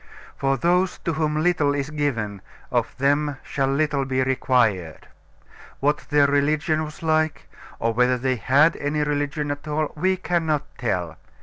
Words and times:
For 0.35 0.57
those 0.57 0.97
to 1.05 1.13
whom 1.13 1.43
little 1.43 1.75
is 1.75 1.91
given, 1.91 2.41
of 2.71 2.97
them 2.97 3.37
shall 3.43 3.67
little 3.67 4.03
be 4.03 4.23
required. 4.23 5.07
What 5.79 5.99
their 6.09 6.25
religion 6.25 6.83
was 6.83 7.03
like, 7.03 7.47
or 7.77 7.93
whether 7.93 8.17
they 8.17 8.37
had 8.37 8.75
any 8.77 9.03
religion 9.03 9.51
at 9.51 9.67
all, 9.67 9.91
we 9.95 10.17
cannot 10.17 10.63
tell. 10.79 11.17